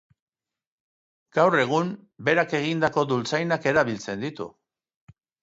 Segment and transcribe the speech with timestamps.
[1.37, 1.91] Gaur egun,
[2.31, 4.51] berak egindako dultzainak erabiltzen ditu.